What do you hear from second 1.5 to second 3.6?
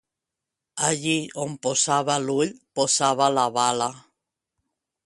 posava l'ull posava la